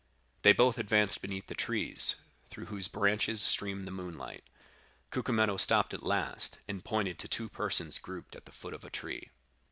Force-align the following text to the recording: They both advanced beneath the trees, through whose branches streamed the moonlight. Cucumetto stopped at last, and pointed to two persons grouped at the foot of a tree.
They 0.41 0.51
both 0.51 0.79
advanced 0.79 1.21
beneath 1.21 1.45
the 1.45 1.53
trees, 1.53 2.15
through 2.49 2.65
whose 2.65 2.87
branches 2.87 3.39
streamed 3.39 3.85
the 3.85 3.91
moonlight. 3.91 4.43
Cucumetto 5.11 5.57
stopped 5.59 5.93
at 5.93 6.01
last, 6.01 6.57
and 6.67 6.83
pointed 6.83 7.19
to 7.19 7.27
two 7.27 7.49
persons 7.49 7.99
grouped 7.99 8.35
at 8.35 8.45
the 8.45 8.51
foot 8.51 8.73
of 8.73 8.83
a 8.83 8.89
tree. 8.89 9.29